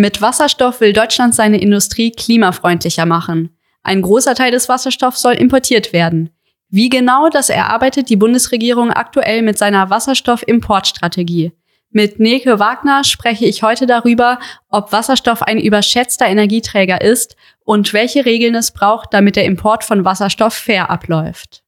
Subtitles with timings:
[0.00, 3.54] Mit Wasserstoff will Deutschland seine Industrie klimafreundlicher machen.
[3.82, 6.30] Ein großer Teil des Wasserstoffs soll importiert werden.
[6.70, 11.52] Wie genau, das erarbeitet die Bundesregierung aktuell mit seiner Wasserstoffimportstrategie.
[11.90, 14.38] Mit Neke Wagner spreche ich heute darüber,
[14.70, 17.36] ob Wasserstoff ein überschätzter Energieträger ist
[17.66, 21.62] und welche Regeln es braucht, damit der Import von Wasserstoff fair abläuft.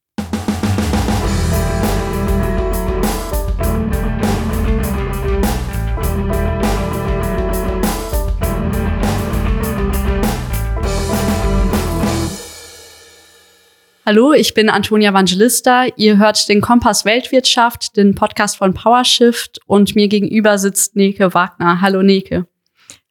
[14.05, 15.85] Hallo, ich bin Antonia Evangelista.
[15.95, 21.79] Ihr hört den Kompass Weltwirtschaft, den Podcast von PowerShift und mir gegenüber sitzt Neke Wagner.
[21.79, 22.45] Hallo Neke.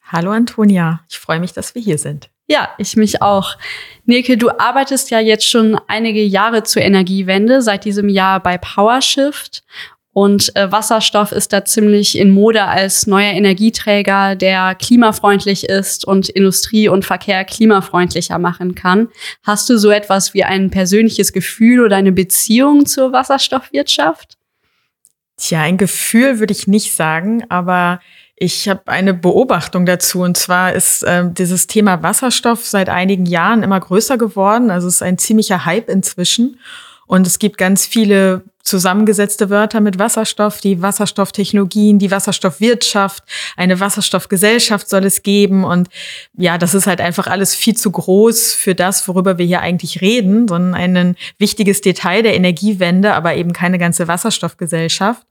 [0.04, 2.28] Hallo Antonia, ich freue mich, dass wir hier sind.
[2.46, 3.56] Ja, ich mich auch.
[4.04, 9.64] Neke, du arbeitest ja jetzt schon einige Jahre zur Energiewende, seit diesem Jahr bei PowerShift
[10.14, 16.28] und äh, Wasserstoff ist da ziemlich in Mode als neuer Energieträger, der klimafreundlich ist und
[16.28, 19.08] Industrie und Verkehr klimafreundlicher machen kann.
[19.42, 24.36] Hast du so etwas wie ein persönliches Gefühl oder eine Beziehung zur Wasserstoffwirtschaft?
[25.38, 28.00] Tja, ein Gefühl würde ich nicht sagen, aber
[28.36, 30.20] ich habe eine Beobachtung dazu.
[30.20, 34.70] Und zwar ist äh, dieses Thema Wasserstoff seit einigen Jahren immer größer geworden.
[34.70, 36.58] Also es ist ein ziemlicher Hype inzwischen.
[37.06, 43.24] Und es gibt ganz viele zusammengesetzte Wörter mit Wasserstoff, die Wasserstofftechnologien, die Wasserstoffwirtschaft,
[43.56, 45.64] eine Wasserstoffgesellschaft soll es geben.
[45.64, 45.88] Und
[46.36, 50.00] ja, das ist halt einfach alles viel zu groß für das, worüber wir hier eigentlich
[50.00, 55.26] reden, sondern ein wichtiges Detail der Energiewende, aber eben keine ganze Wasserstoffgesellschaft.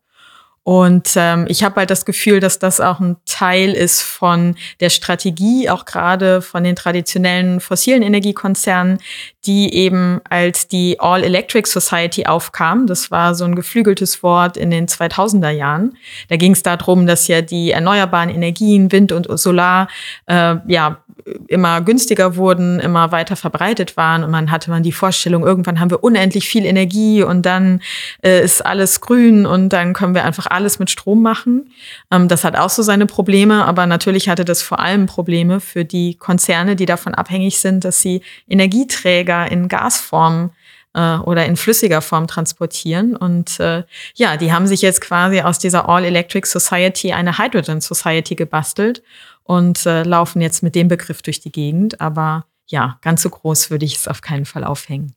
[0.63, 4.91] Und ähm, ich habe halt das Gefühl, dass das auch ein Teil ist von der
[4.91, 8.99] Strategie, auch gerade von den traditionellen fossilen Energiekonzernen,
[9.45, 12.85] die eben als die All-Electric Society aufkam.
[12.85, 15.97] Das war so ein geflügeltes Wort in den 2000er Jahren.
[16.29, 19.87] Da ging es darum, dass ja die erneuerbaren Energien, Wind und Solar,
[20.27, 21.03] äh, ja
[21.47, 25.91] immer günstiger wurden, immer weiter verbreitet waren und man hatte man die Vorstellung, irgendwann haben
[25.91, 27.81] wir unendlich viel Energie und dann
[28.23, 31.71] äh, ist alles grün und dann können wir einfach alles mit Strom machen.
[32.11, 35.85] Ähm, das hat auch so seine Probleme, aber natürlich hatte das vor allem Probleme für
[35.85, 40.51] die Konzerne, die davon abhängig sind, dass sie Energieträger Träger in Gasform
[40.93, 43.15] äh, oder in flüssiger Form transportieren.
[43.15, 43.83] Und äh,
[44.15, 49.03] ja, die haben sich jetzt quasi aus dieser All-Electric Society eine Hydrogen Society gebastelt
[49.43, 52.01] und äh, laufen jetzt mit dem Begriff durch die Gegend.
[52.01, 55.13] Aber ja, ganz so groß würde ich es auf keinen Fall aufhängen.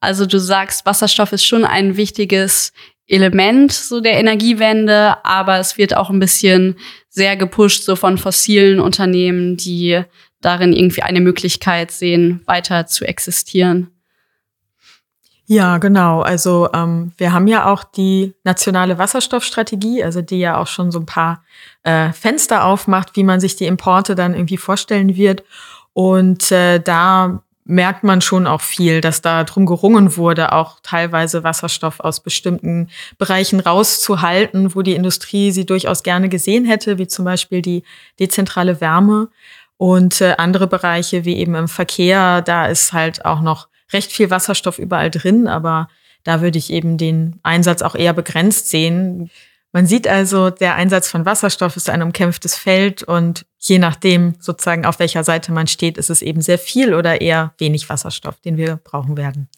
[0.00, 2.72] Also du sagst, Wasserstoff ist schon ein wichtiges
[3.08, 6.76] Element so der Energiewende, aber es wird auch ein bisschen
[7.08, 10.02] sehr gepusht so von fossilen Unternehmen, die
[10.40, 13.90] darin irgendwie eine Möglichkeit sehen, weiter zu existieren.
[15.50, 16.20] Ja, genau.
[16.20, 20.98] Also ähm, wir haben ja auch die nationale Wasserstoffstrategie, also die ja auch schon so
[20.98, 21.42] ein paar
[21.84, 25.44] äh, Fenster aufmacht, wie man sich die Importe dann irgendwie vorstellen wird.
[25.94, 31.44] Und äh, da merkt man schon auch viel, dass da drum gerungen wurde, auch teilweise
[31.44, 37.24] Wasserstoff aus bestimmten Bereichen rauszuhalten, wo die Industrie sie durchaus gerne gesehen hätte, wie zum
[37.24, 37.84] Beispiel die
[38.20, 39.28] dezentrale Wärme.
[39.78, 44.30] Und äh, andere Bereiche wie eben im Verkehr, da ist halt auch noch recht viel
[44.30, 45.88] Wasserstoff überall drin, aber
[46.24, 49.30] da würde ich eben den Einsatz auch eher begrenzt sehen.
[49.72, 54.86] Man sieht also, der Einsatz von Wasserstoff ist ein umkämpftes Feld und je nachdem sozusagen,
[54.86, 58.56] auf welcher Seite man steht, ist es eben sehr viel oder eher wenig Wasserstoff, den
[58.56, 59.48] wir brauchen werden.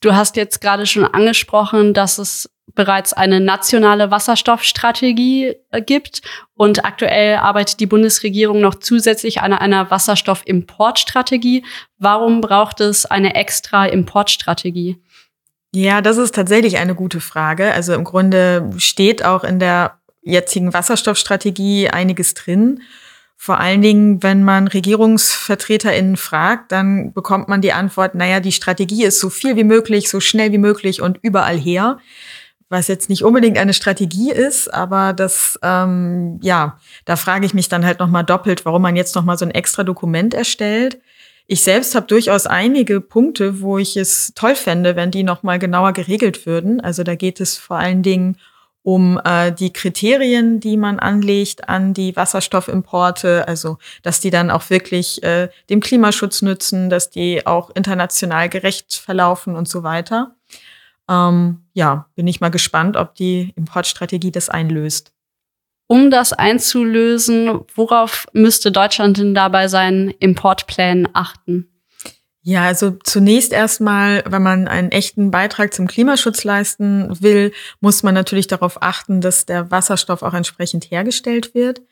[0.00, 6.22] Du hast jetzt gerade schon angesprochen, dass es bereits eine nationale Wasserstoffstrategie äh, gibt
[6.54, 11.64] und aktuell arbeitet die Bundesregierung noch zusätzlich an einer Wasserstoffimportstrategie.
[11.98, 15.02] Warum braucht es eine extra Importstrategie?
[15.74, 17.72] Ja, das ist tatsächlich eine gute Frage.
[17.72, 22.82] Also im Grunde steht auch in der jetzigen Wasserstoffstrategie einiges drin.
[23.36, 29.04] Vor allen Dingen, wenn man RegierungsvertreterInnen fragt, dann bekommt man die Antwort, naja, die Strategie
[29.04, 31.98] ist so viel wie möglich, so schnell wie möglich und überall her
[32.68, 37.68] was jetzt nicht unbedingt eine Strategie ist, aber das, ähm, ja, da frage ich mich
[37.68, 41.00] dann halt nochmal doppelt, warum man jetzt nochmal so ein extra Dokument erstellt.
[41.46, 45.94] Ich selbst habe durchaus einige Punkte, wo ich es toll fände, wenn die nochmal genauer
[45.94, 46.80] geregelt würden.
[46.82, 48.36] Also da geht es vor allen Dingen
[48.82, 54.70] um äh, die Kriterien, die man anlegt an die Wasserstoffimporte, also dass die dann auch
[54.70, 60.37] wirklich äh, dem Klimaschutz nützen, dass die auch international gerecht verlaufen und so weiter.
[61.08, 65.12] Ähm, ja, bin ich mal gespannt, ob die Importstrategie das einlöst.
[65.86, 71.68] Um das einzulösen, worauf müsste Deutschland denn dabei seinen Importplänen achten?
[72.42, 78.14] Ja, also zunächst erstmal, wenn man einen echten Beitrag zum Klimaschutz leisten will, muss man
[78.14, 81.82] natürlich darauf achten, dass der Wasserstoff auch entsprechend hergestellt wird.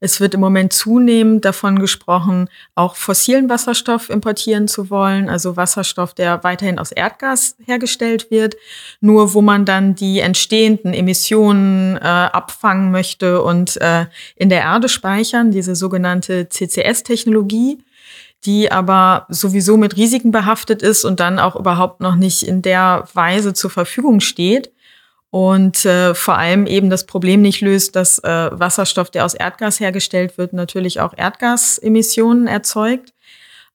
[0.00, 6.14] Es wird im Moment zunehmend davon gesprochen, auch fossilen Wasserstoff importieren zu wollen, also Wasserstoff,
[6.14, 8.56] der weiterhin aus Erdgas hergestellt wird,
[9.00, 14.06] nur wo man dann die entstehenden Emissionen äh, abfangen möchte und äh,
[14.36, 17.78] in der Erde speichern, diese sogenannte CCS-Technologie
[18.44, 23.08] die aber sowieso mit Risiken behaftet ist und dann auch überhaupt noch nicht in der
[23.14, 24.73] Weise zur Verfügung steht
[25.34, 29.80] und äh, vor allem eben das Problem nicht löst, dass äh, Wasserstoff, der aus Erdgas
[29.80, 33.12] hergestellt wird, natürlich auch Erdgasemissionen erzeugt.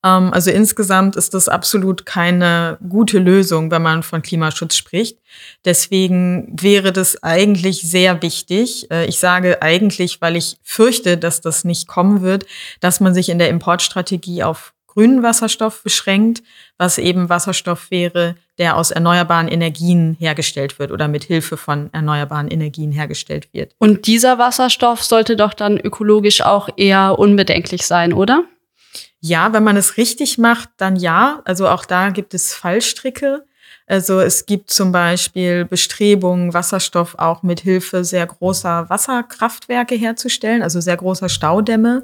[0.02, 5.20] Ähm, also insgesamt ist das absolut keine gute Lösung, wenn man von Klimaschutz spricht.
[5.66, 8.90] Deswegen wäre das eigentlich sehr wichtig.
[8.90, 12.46] Äh, ich sage eigentlich, weil ich fürchte, dass das nicht kommen wird,
[12.80, 16.44] dass man sich in der Importstrategie auf grünen Wasserstoff beschränkt,
[16.78, 22.50] was eben Wasserstoff wäre, der aus erneuerbaren Energien hergestellt wird oder mit Hilfe von erneuerbaren
[22.50, 23.74] Energien hergestellt wird.
[23.78, 28.44] Und dieser Wasserstoff sollte doch dann ökologisch auch eher unbedenklich sein, oder?
[29.22, 31.42] Ja, wenn man es richtig macht, dann ja.
[31.46, 33.46] Also auch da gibt es Fallstricke.
[33.88, 40.82] Also es gibt zum Beispiel Bestrebungen, Wasserstoff auch mit Hilfe sehr großer Wasserkraftwerke herzustellen, also
[40.82, 42.04] sehr großer Staudämme,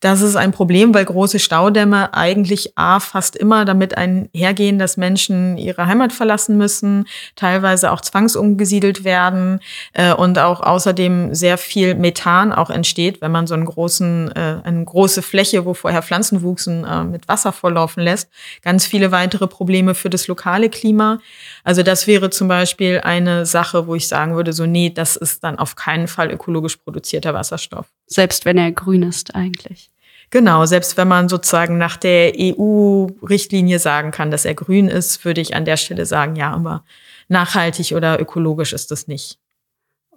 [0.00, 5.56] das ist ein Problem, weil große Staudämme eigentlich A, fast immer damit einhergehen, dass Menschen
[5.56, 9.60] ihre Heimat verlassen müssen, teilweise auch zwangsumgesiedelt werden
[9.94, 14.60] äh, und auch außerdem sehr viel Methan auch entsteht, wenn man so einen großen, äh,
[14.64, 18.28] eine große Fläche, wo vorher Pflanzen wuchsen, äh, mit Wasser volllaufen lässt.
[18.60, 21.20] Ganz viele weitere Probleme für das lokale Klima.
[21.64, 25.42] Also das wäre zum Beispiel eine Sache, wo ich sagen würde, so nee, das ist
[25.42, 27.86] dann auf keinen Fall ökologisch produzierter Wasserstoff.
[28.06, 29.90] Selbst wenn er grün ist eigentlich.
[30.30, 35.40] Genau, selbst wenn man sozusagen nach der EU-Richtlinie sagen kann, dass er grün ist, würde
[35.40, 36.84] ich an der Stelle sagen, ja, aber
[37.28, 39.38] nachhaltig oder ökologisch ist das nicht.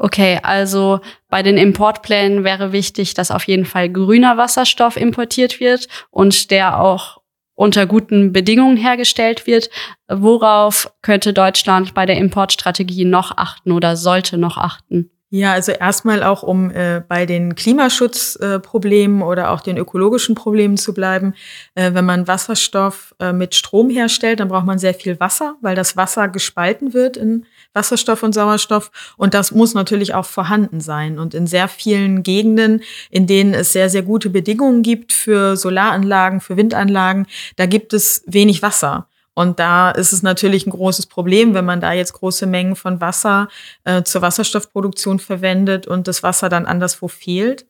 [0.02, 5.88] Okay, also bei den Importplänen wäre wichtig, dass auf jeden Fall grüner Wasserstoff importiert wird
[6.10, 7.20] und der auch
[7.54, 9.70] unter guten Bedingungen hergestellt wird.
[10.08, 15.12] Worauf könnte Deutschland bei der Importstrategie noch achten oder sollte noch achten?
[15.32, 20.76] Ja, also erstmal auch, um äh, bei den Klimaschutzproblemen äh, oder auch den ökologischen Problemen
[20.76, 21.36] zu bleiben.
[21.76, 25.76] Äh, wenn man Wasserstoff äh, mit Strom herstellt, dann braucht man sehr viel Wasser, weil
[25.76, 28.90] das Wasser gespalten wird in Wasserstoff und Sauerstoff.
[29.18, 31.20] Und das muss natürlich auch vorhanden sein.
[31.20, 36.40] Und in sehr vielen Gegenden, in denen es sehr, sehr gute Bedingungen gibt für Solaranlagen,
[36.40, 39.09] für Windanlagen, da gibt es wenig Wasser.
[39.34, 43.00] Und da ist es natürlich ein großes Problem, wenn man da jetzt große Mengen von
[43.00, 43.48] Wasser
[43.84, 47.66] äh, zur Wasserstoffproduktion verwendet und das Wasser dann anderswo fehlt.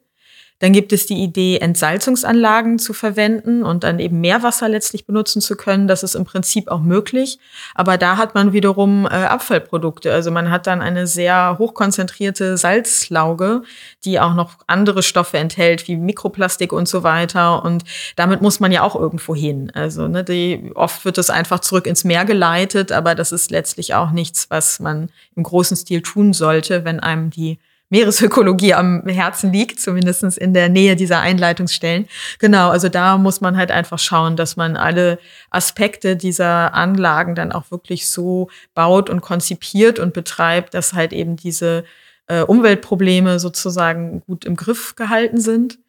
[0.59, 5.55] Dann gibt es die Idee, Entsalzungsanlagen zu verwenden und dann eben Meerwasser letztlich benutzen zu
[5.55, 5.87] können.
[5.87, 7.39] Das ist im Prinzip auch möglich.
[7.75, 10.13] Aber da hat man wiederum äh, Abfallprodukte.
[10.13, 13.63] Also man hat dann eine sehr hochkonzentrierte Salzlauge,
[14.03, 17.63] die auch noch andere Stoffe enthält, wie Mikroplastik und so weiter.
[17.63, 17.85] Und
[18.17, 19.71] damit muss man ja auch irgendwo hin.
[19.73, 23.93] Also ne, die, oft wird es einfach zurück ins Meer geleitet, aber das ist letztlich
[23.93, 27.59] auch nichts, was man im großen Stil tun sollte, wenn einem die
[27.89, 32.07] Meeresökologie am Herzen liegt, zumindestens in der Nähe dieser Einleitungsstellen.
[32.37, 35.19] Genau, also da muss man halt einfach schauen, dass man alle
[35.49, 41.35] Aspekte dieser Anlagen dann auch wirklich so baut und konzipiert und betreibt, dass halt eben
[41.35, 41.83] diese
[42.27, 45.79] äh, Umweltprobleme sozusagen gut im Griff gehalten sind.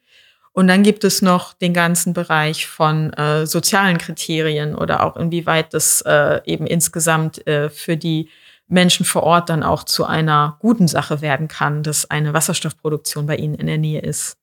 [0.53, 5.73] Und dann gibt es noch den ganzen Bereich von äh, sozialen Kriterien oder auch inwieweit
[5.73, 8.27] das äh, eben insgesamt äh, für die
[8.71, 13.35] Menschen vor Ort dann auch zu einer guten Sache werden kann, dass eine Wasserstoffproduktion bei
[13.35, 14.37] ihnen in der Nähe ist.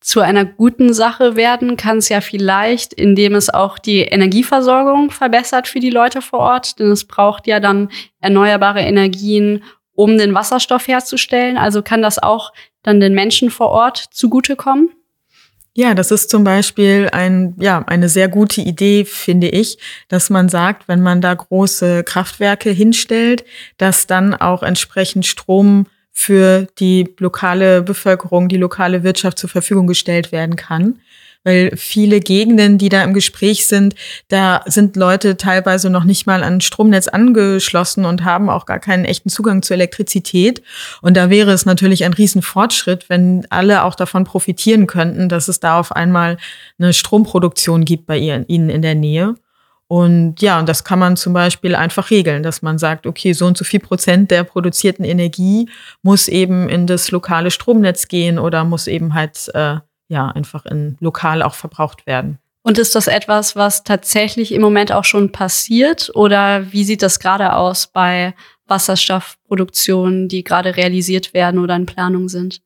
[0.00, 5.66] Zu einer guten Sache werden kann es ja vielleicht, indem es auch die Energieversorgung verbessert
[5.66, 7.90] für die Leute vor Ort, denn es braucht ja dann
[8.20, 11.58] erneuerbare Energien, um den Wasserstoff herzustellen.
[11.58, 12.52] Also kann das auch
[12.84, 14.90] dann den Menschen vor Ort zugutekommen?
[15.78, 20.48] Ja, das ist zum Beispiel ein, ja, eine sehr gute Idee, finde ich, dass man
[20.48, 23.44] sagt, wenn man da große Kraftwerke hinstellt,
[23.76, 30.32] dass dann auch entsprechend Strom für die lokale Bevölkerung, die lokale Wirtschaft zur Verfügung gestellt
[30.32, 30.98] werden kann
[31.44, 33.94] weil viele Gegenden, die da im Gespräch sind,
[34.28, 39.04] da sind Leute teilweise noch nicht mal an Stromnetz angeschlossen und haben auch gar keinen
[39.04, 40.62] echten Zugang zur Elektrizität.
[41.00, 45.60] Und da wäre es natürlich ein Riesenfortschritt, wenn alle auch davon profitieren könnten, dass es
[45.60, 46.36] da auf einmal
[46.78, 49.34] eine Stromproduktion gibt bei ihnen in der Nähe.
[49.90, 53.46] Und ja, und das kann man zum Beispiel einfach regeln, dass man sagt, okay, so
[53.46, 55.70] und so viel Prozent der produzierten Energie
[56.02, 59.76] muss eben in das lokale Stromnetz gehen oder muss eben halt äh,
[60.08, 62.38] ja einfach in lokal auch verbraucht werden.
[62.62, 66.10] Und ist das etwas, was tatsächlich im Moment auch schon passiert?
[66.14, 68.34] Oder wie sieht das gerade aus bei
[68.66, 72.60] Wasserstoffproduktionen, die gerade realisiert werden oder in Planung sind?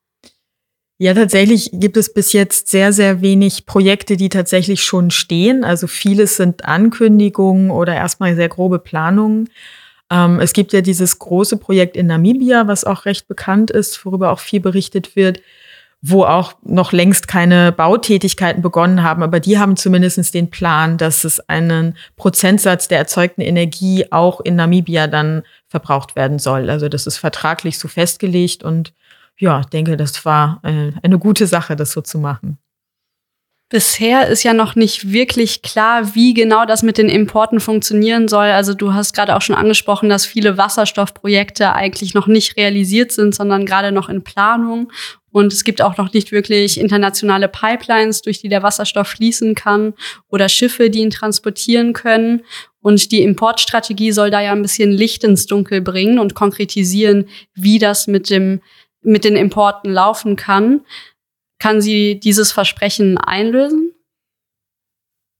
[0.98, 5.64] Ja, tatsächlich gibt es bis jetzt sehr, sehr wenig Projekte, die tatsächlich schon stehen.
[5.64, 9.50] Also vieles sind Ankündigungen oder erstmal sehr grobe Planungen.
[10.10, 14.30] Ähm, es gibt ja dieses große Projekt in Namibia, was auch recht bekannt ist, worüber
[14.30, 15.40] auch viel berichtet wird,
[16.04, 21.22] wo auch noch längst keine Bautätigkeiten begonnen haben, aber die haben zumindest den Plan, dass
[21.22, 26.70] es einen Prozentsatz der erzeugten Energie auch in Namibia dann verbraucht werden soll.
[26.70, 28.92] Also das ist vertraglich so festgelegt und
[29.38, 32.58] ja, denke, das war äh, eine gute Sache, das so zu machen.
[33.72, 38.48] Bisher ist ja noch nicht wirklich klar, wie genau das mit den Importen funktionieren soll.
[38.48, 43.34] Also du hast gerade auch schon angesprochen, dass viele Wasserstoffprojekte eigentlich noch nicht realisiert sind,
[43.34, 44.92] sondern gerade noch in Planung.
[45.32, 49.94] Und es gibt auch noch nicht wirklich internationale Pipelines, durch die der Wasserstoff fließen kann
[50.28, 52.42] oder Schiffe, die ihn transportieren können.
[52.80, 57.78] Und die Importstrategie soll da ja ein bisschen Licht ins Dunkel bringen und konkretisieren, wie
[57.78, 58.60] das mit dem
[59.04, 60.82] mit den Importen laufen kann.
[61.58, 63.91] Kann sie dieses Versprechen einlösen?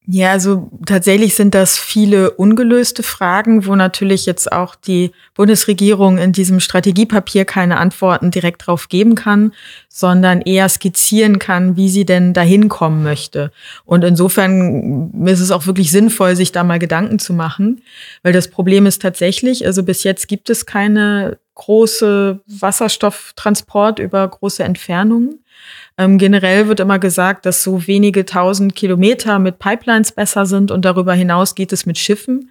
[0.06, 6.32] Ja, also tatsächlich sind das viele ungelöste Fragen, wo natürlich jetzt auch die Bundesregierung in
[6.32, 9.52] diesem Strategiepapier keine Antworten direkt drauf geben kann,
[9.88, 13.52] sondern eher skizzieren kann, wie sie denn dahin kommen möchte.
[13.85, 17.82] Und insofern ist es auch wirklich sinnvoll, sich da mal Gedanken zu machen,
[18.25, 24.64] weil das Problem ist tatsächlich, also bis jetzt gibt es keine große Wasserstofftransport über große
[24.64, 25.41] Entfernungen.
[25.99, 30.85] Ähm, generell wird immer gesagt, dass so wenige tausend Kilometer mit Pipelines besser sind und
[30.85, 32.50] darüber hinaus geht es mit Schiffen.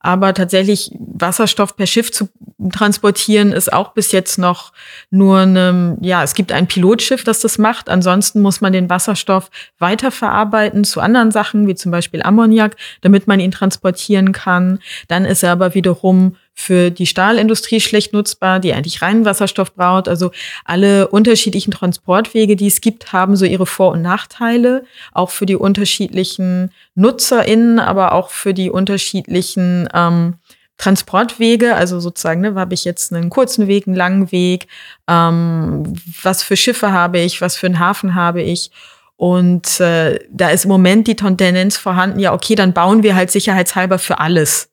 [0.00, 2.28] Aber tatsächlich Wasserstoff per Schiff zu
[2.72, 4.72] transportieren ist auch bis jetzt noch
[5.10, 7.88] nur eine, ja, es gibt ein Pilotschiff, das das macht.
[7.88, 13.40] Ansonsten muss man den Wasserstoff weiterverarbeiten zu anderen Sachen, wie zum Beispiel Ammoniak, damit man
[13.40, 14.78] ihn transportieren kann.
[15.08, 20.08] Dann ist er aber wiederum für die Stahlindustrie schlecht nutzbar, die eigentlich reinen Wasserstoff braucht.
[20.08, 20.32] Also
[20.64, 25.54] alle unterschiedlichen Transportwege, die es gibt, haben so ihre Vor- und Nachteile, auch für die
[25.54, 30.34] unterschiedlichen NutzerInnen, aber auch für die unterschiedlichen ähm,
[30.78, 34.66] Transportwege, also sozusagen, ne, habe ich jetzt einen kurzen Weg, einen langen Weg,
[35.08, 38.72] ähm, was für Schiffe habe ich, was für einen Hafen habe ich.
[39.16, 43.30] Und äh, da ist im Moment die Tendenz vorhanden, ja, okay, dann bauen wir halt
[43.30, 44.70] sicherheitshalber für alles.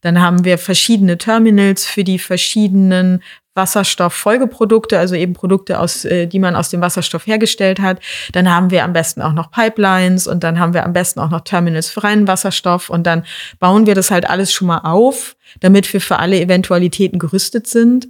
[0.00, 3.22] Dann haben wir verschiedene Terminals für die verschiedenen
[3.56, 8.00] Wasserstofffolgeprodukte, also eben Produkte, aus, äh, die man aus dem Wasserstoff hergestellt hat.
[8.32, 11.30] Dann haben wir am besten auch noch Pipelines und dann haben wir am besten auch
[11.30, 13.24] noch Terminals für reinen Wasserstoff und dann
[13.58, 18.08] bauen wir das halt alles schon mal auf, damit wir für alle Eventualitäten gerüstet sind.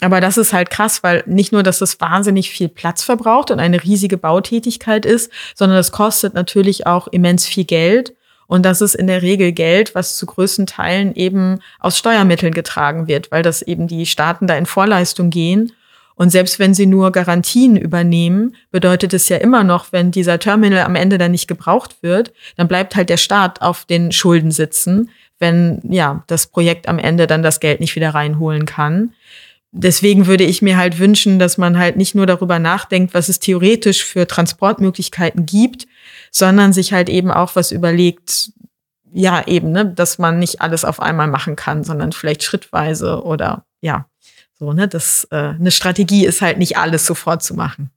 [0.00, 3.60] Aber das ist halt krass, weil nicht nur, dass das wahnsinnig viel Platz verbraucht und
[3.60, 8.14] eine riesige Bautätigkeit ist, sondern das kostet natürlich auch immens viel Geld.
[8.46, 13.08] Und das ist in der Regel Geld, was zu größten Teilen eben aus Steuermitteln getragen
[13.08, 15.72] wird, weil das eben die Staaten da in Vorleistung gehen.
[16.14, 20.84] Und selbst wenn sie nur Garantien übernehmen, bedeutet es ja immer noch, wenn dieser Terminal
[20.84, 25.10] am Ende dann nicht gebraucht wird, dann bleibt halt der Staat auf den Schulden sitzen,
[25.38, 29.12] wenn ja das Projekt am Ende dann das Geld nicht wieder reinholen kann.
[29.72, 33.40] Deswegen würde ich mir halt wünschen, dass man halt nicht nur darüber nachdenkt, was es
[33.40, 35.86] theoretisch für Transportmöglichkeiten gibt,
[36.30, 38.52] sondern sich halt eben auch was überlegt,
[39.12, 43.64] ja, eben, ne, dass man nicht alles auf einmal machen kann, sondern vielleicht schrittweise oder
[43.80, 44.06] ja,
[44.58, 47.90] so, ne, das äh, eine Strategie ist halt nicht alles sofort zu machen.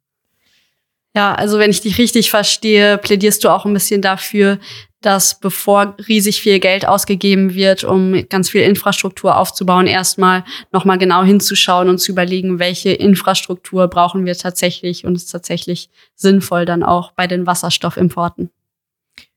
[1.16, 4.60] Ja, also wenn ich dich richtig verstehe, plädierst du auch ein bisschen dafür,
[5.02, 11.24] dass bevor riesig viel Geld ausgegeben wird, um ganz viel Infrastruktur aufzubauen, erstmal nochmal genau
[11.24, 17.12] hinzuschauen und zu überlegen, welche Infrastruktur brauchen wir tatsächlich und ist tatsächlich sinnvoll dann auch
[17.14, 18.50] bei den Wasserstoffimporten.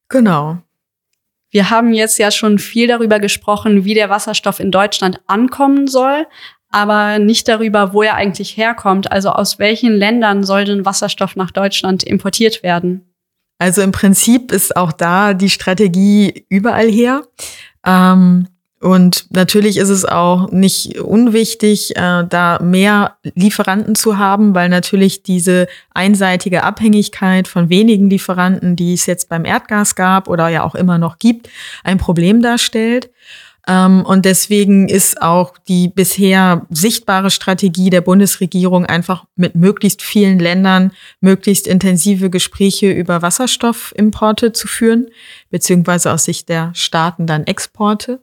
[0.08, 0.58] Genau.
[1.50, 6.26] Wir haben jetzt ja schon viel darüber gesprochen, wie der Wasserstoff in Deutschland ankommen soll,
[6.70, 9.12] aber nicht darüber, wo er eigentlich herkommt.
[9.12, 13.11] Also aus welchen Ländern soll denn Wasserstoff nach Deutschland importiert werden?
[13.62, 17.22] Also im Prinzip ist auch da die Strategie überall her.
[17.86, 18.48] Ähm,
[18.80, 25.22] und natürlich ist es auch nicht unwichtig, äh, da mehr Lieferanten zu haben, weil natürlich
[25.22, 30.74] diese einseitige Abhängigkeit von wenigen Lieferanten, die es jetzt beim Erdgas gab oder ja auch
[30.74, 31.48] immer noch gibt,
[31.84, 33.10] ein Problem darstellt.
[33.68, 40.38] Ähm, und deswegen ist auch die bisher sichtbare Strategie der Bundesregierung einfach mit möglichst vielen
[40.38, 45.08] Ländern möglichst intensive Gespräche über Wasserstoffimporte zu führen,
[45.50, 48.20] beziehungsweise aus Sicht der Staaten dann Exporte.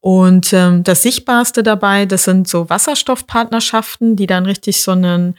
[0.00, 5.34] Und ähm, das Sichtbarste dabei, das sind so Wasserstoffpartnerschaften, die dann richtig so einen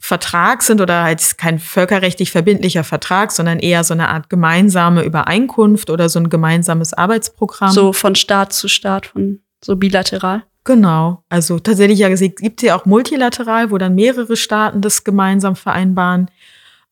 [0.00, 5.90] Vertrag sind oder halt kein völkerrechtlich verbindlicher Vertrag, sondern eher so eine Art gemeinsame Übereinkunft
[5.90, 7.72] oder so ein gemeinsames Arbeitsprogramm.
[7.72, 10.44] So von Staat zu Staat, von so bilateral.
[10.64, 11.24] Genau.
[11.28, 16.30] Also tatsächlich ja, gibt es ja auch multilateral, wo dann mehrere Staaten das gemeinsam vereinbaren.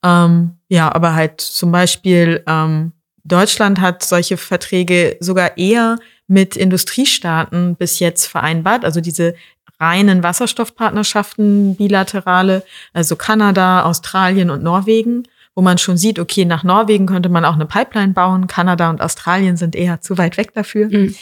[0.02, 2.92] Ähm, ja, aber halt zum Beispiel ähm,
[3.25, 5.98] Deutschland hat solche Verträge sogar eher
[6.28, 8.84] mit Industriestaaten bis jetzt vereinbart.
[8.84, 9.34] Also diese
[9.80, 17.06] reinen Wasserstoffpartnerschaften, bilaterale, also Kanada, Australien und Norwegen, wo man schon sieht, okay, nach Norwegen
[17.06, 18.47] könnte man auch eine Pipeline bauen.
[18.47, 20.88] Kanada und Australien sind eher zu weit weg dafür.
[20.88, 21.14] Mhm.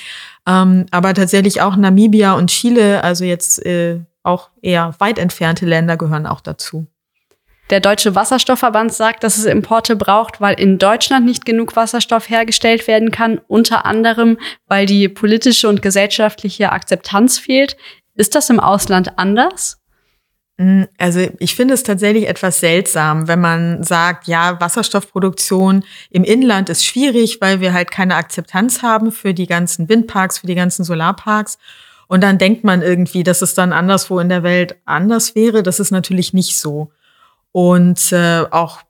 [0.46, 5.96] Ähm, aber tatsächlich auch Namibia und Chile, also jetzt äh, auch eher weit entfernte Länder
[5.96, 6.86] gehören auch dazu.
[7.70, 12.86] Der Deutsche Wasserstoffverband sagt, dass es Importe braucht, weil in Deutschland nicht genug Wasserstoff hergestellt
[12.86, 17.76] werden kann, unter anderem, weil die politische und gesellschaftliche Akzeptanz fehlt.
[18.14, 19.80] Ist das im Ausland anders?
[20.56, 26.68] Mm, also ich finde es tatsächlich etwas seltsam, wenn man sagt, ja, Wasserstoffproduktion im Inland
[26.68, 30.84] ist schwierig, weil wir halt keine Akzeptanz haben für die ganzen Windparks, für die ganzen
[30.84, 31.58] Solarparks.
[32.06, 35.62] Und dann denkt man irgendwie, dass es dann anderswo in der Welt anders wäre.
[35.62, 36.92] Das ist natürlich nicht so.
[37.50, 38.80] Und äh, auch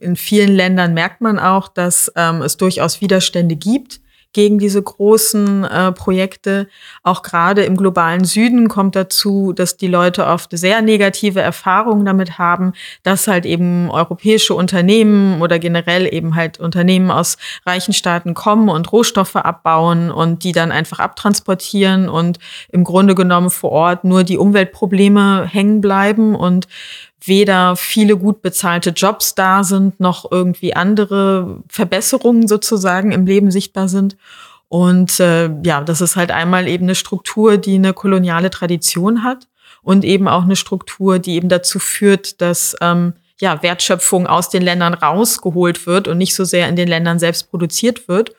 [0.00, 4.01] in vielen Ländern merkt man auch, dass ähm, es durchaus Widerstände gibt
[4.32, 6.68] gegen diese großen äh, Projekte.
[7.02, 12.38] Auch gerade im globalen Süden kommt dazu, dass die Leute oft sehr negative Erfahrungen damit
[12.38, 12.72] haben,
[13.02, 17.36] dass halt eben europäische Unternehmen oder generell eben halt Unternehmen aus
[17.66, 22.38] reichen Staaten kommen und Rohstoffe abbauen und die dann einfach abtransportieren und
[22.70, 26.68] im Grunde genommen vor Ort nur die Umweltprobleme hängen bleiben und
[27.24, 33.88] weder viele gut bezahlte Jobs da sind, noch irgendwie andere Verbesserungen sozusagen im Leben sichtbar
[33.88, 34.16] sind.
[34.68, 39.48] Und äh, ja, das ist halt einmal eben eine Struktur, die eine koloniale Tradition hat
[39.82, 44.62] und eben auch eine Struktur, die eben dazu führt, dass ähm, ja, Wertschöpfung aus den
[44.62, 48.32] Ländern rausgeholt wird und nicht so sehr in den Ländern selbst produziert wird.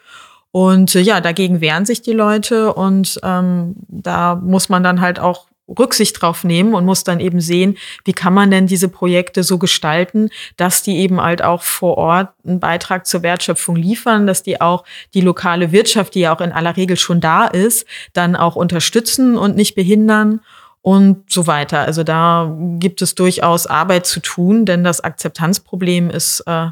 [0.52, 5.20] Und äh, ja, dagegen wehren sich die Leute und ähm, da muss man dann halt
[5.20, 9.44] auch Rücksicht drauf nehmen und muss dann eben sehen, wie kann man denn diese Projekte
[9.44, 14.44] so gestalten, dass die eben halt auch vor Ort einen Beitrag zur Wertschöpfung liefern, dass
[14.44, 14.84] die auch
[15.14, 19.38] die lokale Wirtschaft, die ja auch in aller Regel schon da ist, dann auch unterstützen
[19.38, 20.42] und nicht behindern
[20.82, 21.80] und so weiter.
[21.80, 26.68] Also da gibt es durchaus Arbeit zu tun, denn das Akzeptanzproblem ist äh,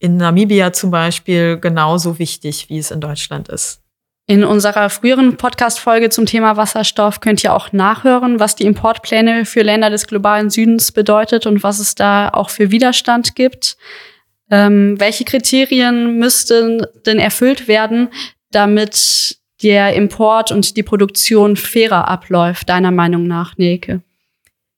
[0.00, 3.83] in Namibia zum Beispiel genauso wichtig, wie es in Deutschland ist.
[4.26, 9.60] In unserer früheren Podcast-Folge zum Thema Wasserstoff könnt ihr auch nachhören, was die Importpläne für
[9.60, 13.76] Länder des globalen Südens bedeutet und was es da auch für Widerstand gibt.
[14.50, 18.08] Ähm, welche Kriterien müssten denn erfüllt werden,
[18.50, 24.00] damit der Import und die Produktion fairer abläuft, deiner Meinung nach, Nelke?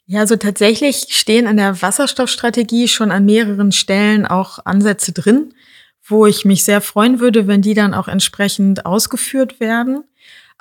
[0.07, 5.53] Ja, also tatsächlich stehen in der Wasserstoffstrategie schon an mehreren Stellen auch Ansätze drin
[6.07, 10.05] wo ich mich sehr freuen würde, wenn die dann auch entsprechend ausgeführt werden.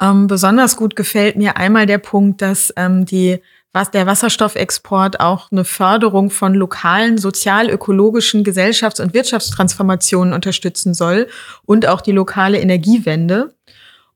[0.01, 3.39] Ähm, besonders gut gefällt mir einmal der Punkt, dass ähm, die,
[3.71, 11.27] was der Wasserstoffexport auch eine Förderung von lokalen sozial-ökologischen Gesellschafts- und Wirtschaftstransformationen unterstützen soll
[11.65, 13.53] und auch die lokale Energiewende.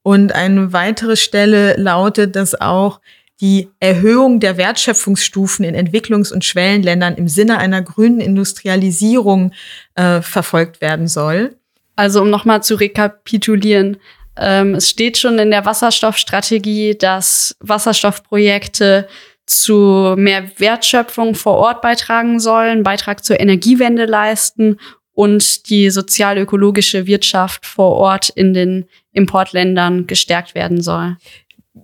[0.02, 3.00] Und eine weitere Stelle lautet, dass auch
[3.42, 9.54] die Erhöhung der Wertschöpfungsstufen in Entwicklungs- und Schwellenländern im Sinne einer grünen Industrialisierung
[9.96, 11.56] äh, verfolgt werden soll.
[11.96, 13.98] Also um nochmal zu rekapitulieren,
[14.38, 19.08] ähm, es steht schon in der Wasserstoffstrategie, dass Wasserstoffprojekte
[19.46, 24.78] zu mehr Wertschöpfung vor Ort beitragen sollen, Beitrag zur Energiewende leisten
[25.14, 31.18] und die sozial-ökologische Wirtschaft vor Ort in den Importländern gestärkt werden soll.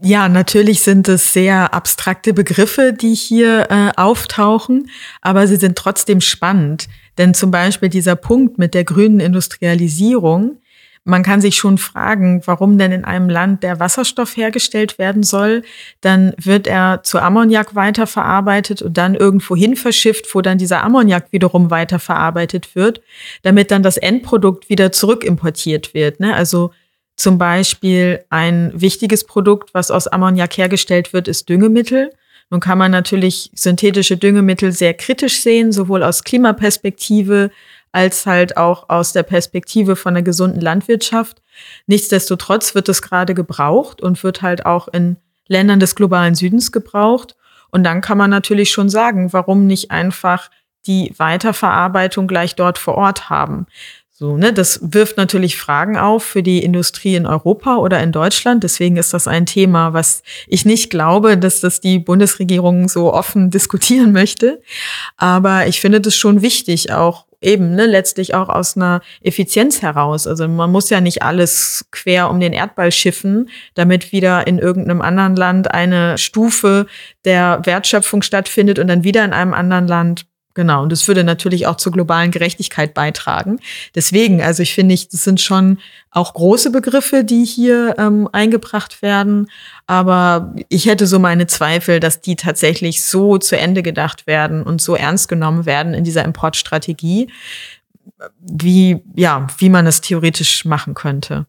[0.02, 4.90] Ja, natürlich sind es sehr abstrakte Begriffe, die hier äh, auftauchen,
[5.22, 6.88] aber sie sind trotzdem spannend.
[7.18, 10.58] Denn zum Beispiel dieser Punkt mit der grünen Industrialisierung,
[11.08, 15.62] man kann sich schon fragen, warum denn in einem Land der Wasserstoff hergestellt werden soll.
[16.02, 21.32] Dann wird er zu Ammoniak weiterverarbeitet und dann irgendwo hin verschifft, wo dann dieser Ammoniak
[21.32, 23.02] wiederum weiterverarbeitet wird,
[23.44, 26.20] damit dann das Endprodukt wieder zurückimportiert wird.
[26.20, 26.34] Ne?
[26.34, 26.72] Also
[27.16, 32.12] zum Beispiel ein wichtiges Produkt, was aus Ammoniak hergestellt wird, ist Düngemittel.
[32.50, 37.52] Nun kann man natürlich synthetische Düngemittel sehr kritisch sehen, sowohl aus Klimaperspektive
[37.92, 41.42] als halt auch aus der Perspektive von einer gesunden Landwirtschaft.
[41.88, 45.16] Nichtsdestotrotz wird es gerade gebraucht und wird halt auch in
[45.48, 47.36] Ländern des globalen Südens gebraucht.
[47.72, 50.50] Und dann kann man natürlich schon sagen, warum nicht einfach
[50.88, 53.66] die Weiterverarbeitung gleich dort vor Ort haben.
[54.18, 58.64] So, ne, das wirft natürlich Fragen auf für die Industrie in Europa oder in Deutschland.
[58.64, 63.50] Deswegen ist das ein Thema, was ich nicht glaube, dass das die Bundesregierung so offen
[63.52, 64.62] diskutieren möchte.
[65.18, 70.28] Aber ich finde das schon wichtig, auch eben ne, letztlich auch aus einer Effizienz heraus.
[70.28, 75.02] Also man muss ja nicht alles quer um den Erdball schiffen, damit wieder in irgendeinem
[75.02, 76.88] anderen Land eine Stufe
[77.26, 81.68] der Wertschöpfung stattfindet und dann wieder in einem anderen Land Genau, und das würde natürlich
[81.68, 83.60] auch zur globalen Gerechtigkeit beitragen.
[83.94, 85.80] Deswegen, also ich finde, das sind schon
[86.12, 89.52] auch große Begriffe, die hier ähm, eingebracht werden.
[89.86, 94.82] Aber ich hätte so meine Zweifel, dass die tatsächlich so zu Ende gedacht werden und
[94.82, 97.28] so ernst genommen werden in dieser Importstrategie,
[98.40, 101.48] wie, ja, wie man es theoretisch machen könnte.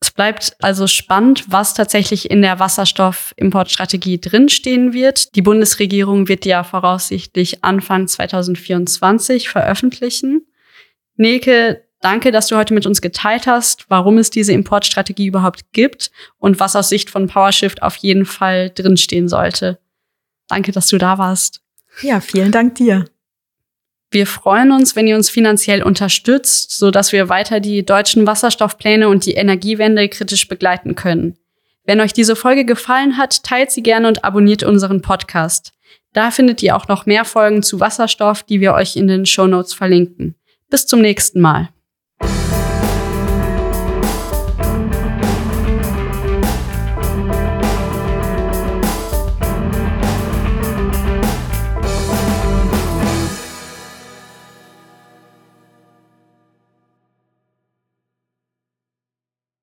[0.00, 5.34] Es bleibt also spannend, was tatsächlich in der Wasserstoffimportstrategie drinstehen wird.
[5.34, 10.46] Die Bundesregierung wird ja voraussichtlich Anfang 2024 veröffentlichen.
[11.16, 16.10] Neke, danke, dass du heute mit uns geteilt hast, warum es diese Importstrategie überhaupt gibt
[16.38, 19.78] und was aus Sicht von PowerShift auf jeden Fall drinstehen sollte.
[20.48, 21.62] Danke, dass du da warst.
[22.02, 23.06] Ja, vielen Dank dir.
[24.14, 29.08] Wir freuen uns, wenn ihr uns finanziell unterstützt, so dass wir weiter die deutschen Wasserstoffpläne
[29.08, 31.36] und die Energiewende kritisch begleiten können.
[31.84, 35.72] Wenn euch diese Folge gefallen hat, teilt sie gerne und abonniert unseren Podcast.
[36.12, 39.48] Da findet ihr auch noch mehr Folgen zu Wasserstoff, die wir euch in den Show
[39.48, 40.36] Notes verlinken.
[40.70, 41.73] Bis zum nächsten Mal.